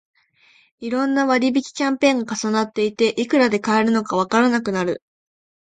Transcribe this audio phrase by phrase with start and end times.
[0.79, 5.03] いろんな割引キャンペーンが重なっていて、いくらで買えるのかわからなくなる